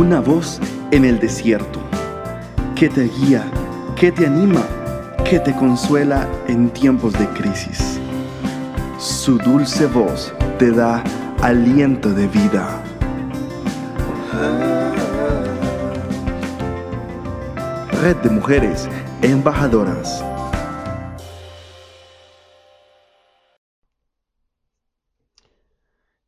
[0.00, 0.58] una voz
[0.92, 1.78] en el desierto,
[2.74, 3.44] que te guía,
[3.96, 4.66] que te anima,
[5.28, 8.00] que te consuela en tiempos de crisis.
[8.98, 11.04] Su dulce voz te da
[11.42, 12.82] aliento de vida.
[18.00, 18.88] Red de Mujeres
[19.20, 20.24] Embajadoras.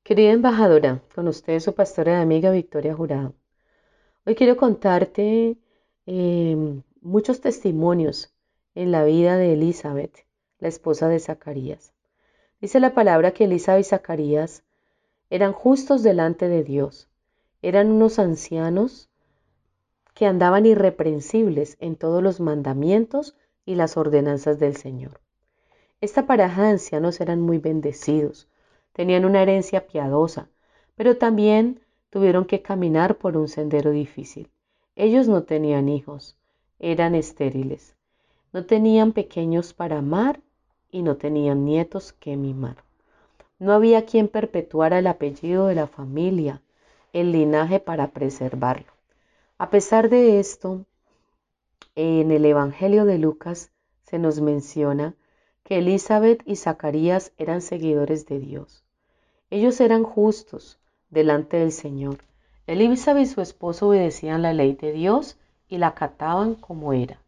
[0.03, 3.33] Querida embajadora, con usted su pastora y amiga Victoria Jurado.
[4.25, 5.59] Hoy quiero contarte
[6.07, 8.33] em, muchos testimonios
[8.77, 10.25] en la vida de Elizabeth,
[10.61, 11.93] la esposa de Zacarías.
[12.61, 14.63] Dice la palabra que Elizabeth y Zacarías
[15.29, 17.09] eran justos delante de Dios.
[17.63, 19.11] Eran unos ancianos
[20.15, 23.35] que andaban irreprensibles en todos los mandamientos
[23.67, 25.21] y las ordenanzas del Señor.
[26.01, 28.49] Esta pareja de ancianos eran muy bendecidos,
[28.93, 30.49] tenían una herencia piadosa,
[30.95, 31.81] pero también
[32.13, 34.51] tuvieron que caminar por un sendero difícil.
[34.97, 36.37] Ellos no tenían hijos,
[36.79, 37.97] eran estériles,
[38.53, 40.43] no tenían pequeños para amar
[40.91, 42.77] y no tenían nietos que mimar.
[43.59, 46.61] No había quien perpetuara el apellido de la familia,
[47.15, 48.93] el linaje para preservarlo.
[49.57, 50.85] A pesar de esto,
[51.95, 55.15] en el Evangelio de Lucas se nos menciona
[55.63, 58.85] que Elizabeth y Zacarías eran seguidores de Dios.
[59.49, 60.79] Ellos eran justos,
[61.13, 62.19] delante del Señor.
[62.67, 65.39] Elizabeth y su esposo obedecían la ley de Dios
[65.69, 67.21] y la acataban como era.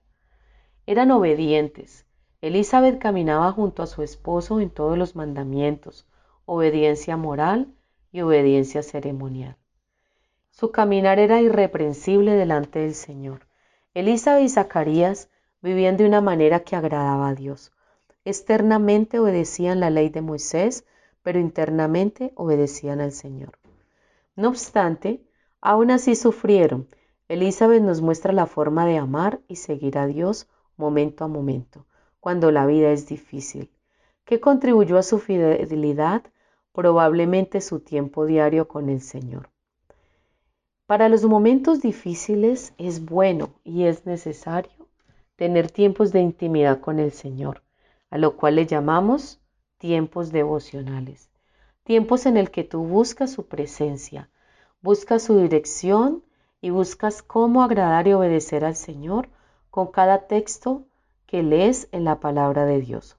[0.86, 2.06] Eran obedientes.
[2.40, 6.06] Elizabeth caminaba junto a su esposo en todos los mandamientos,
[6.46, 7.74] obediencia moral
[8.10, 9.56] y obediencia ceremonial.
[10.50, 13.46] Su caminar era irreprensible delante del Señor.
[13.92, 15.28] Elizabeth y Zacarías
[15.60, 17.72] vivían de una manera que agradaba a Dios.
[18.24, 20.86] Externamente obedecían la ley de Moisés,
[21.22, 23.58] pero internamente obedecían al Señor.
[24.36, 25.24] No obstante,
[25.60, 26.88] aún así sufrieron.
[27.28, 31.86] Elizabeth nos muestra la forma de amar y seguir a Dios momento a momento,
[32.18, 33.70] cuando la vida es difícil.
[34.24, 36.24] ¿Qué contribuyó a su fidelidad?
[36.72, 39.50] Probablemente su tiempo diario con el Señor.
[40.86, 44.88] Para los momentos difíciles es bueno y es necesario
[45.36, 47.62] tener tiempos de intimidad con el Señor,
[48.10, 49.40] a lo cual le llamamos
[49.78, 51.30] tiempos devocionales
[51.84, 54.30] tiempos en el que tú buscas su presencia,
[54.84, 56.22] buscas su dirección
[56.60, 59.30] y buscas cómo agradar y obedecer al Señor
[59.70, 60.84] con cada texto
[61.24, 63.16] que lees en la palabra de Dios.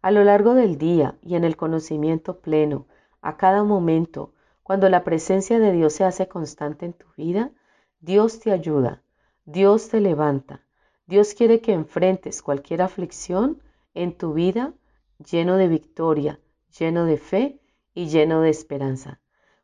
[0.00, 2.86] A lo largo del día y en el conocimiento pleno,
[3.20, 7.50] a cada momento, cuando la presencia de Dios se hace constante en tu vida,
[8.00, 9.02] Dios te ayuda,
[9.44, 10.62] Dios te levanta,
[11.06, 13.62] Dios quiere que enfrentes cualquier aflicción
[13.92, 14.72] en tu vida
[15.30, 16.40] lleno de victoria,
[16.78, 17.60] lleno de fe
[17.92, 19.20] y lleno de esperanza.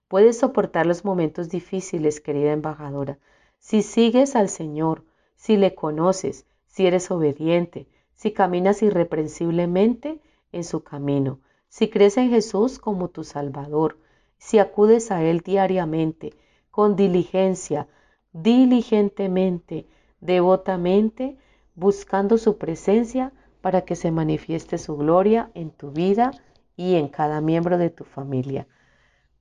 [0.09, 3.19] Puedes soportar los momentos difíciles, querida embajadora,
[3.59, 5.04] si sigues al Señor,
[5.37, 10.20] si le conoces, si eres obediente, si caminas irreprensiblemente
[10.53, 13.98] en su camino, si crees en Jesús como tu Salvador,
[14.38, 16.34] si acudes a Él diariamente,
[16.71, 17.88] con diligencia,
[18.32, 19.86] diligentemente,
[20.21, 21.38] devotamente,
[21.75, 26.32] buscando su presencia para que se manifieste su gloria en tu vida
[26.76, 28.66] y en cada miembro de tu familia.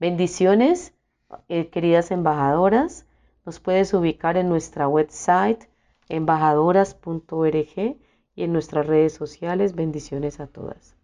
[0.04, 0.94] Bendiciones,
[1.48, 3.08] eh, queridas embajadoras.
[3.46, 5.70] Nos puedes ubicar en nuestra website
[6.10, 7.96] embajadoras.org
[8.36, 9.76] y en nuestras redes sociales.
[9.76, 10.98] Bendiciones a todas.